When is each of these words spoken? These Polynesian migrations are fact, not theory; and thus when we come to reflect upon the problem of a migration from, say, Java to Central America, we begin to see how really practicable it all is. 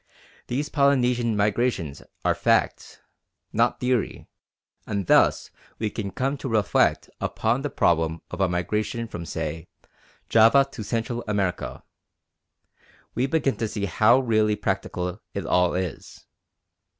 These 0.47 0.69
Polynesian 0.69 1.37
migrations 1.37 2.01
are 2.25 2.33
fact, 2.33 3.03
not 3.53 3.79
theory; 3.79 4.25
and 4.87 5.05
thus 5.05 5.51
when 5.77 5.91
we 5.95 6.09
come 6.11 6.37
to 6.39 6.49
reflect 6.49 7.07
upon 7.19 7.61
the 7.61 7.69
problem 7.69 8.23
of 8.31 8.41
a 8.41 8.49
migration 8.49 9.07
from, 9.07 9.27
say, 9.27 9.67
Java 10.27 10.67
to 10.71 10.83
Central 10.83 11.23
America, 11.27 11.83
we 13.13 13.27
begin 13.27 13.57
to 13.57 13.67
see 13.67 13.85
how 13.85 14.17
really 14.17 14.55
practicable 14.55 15.21
it 15.35 15.45
all 15.45 15.75
is. 15.75 16.25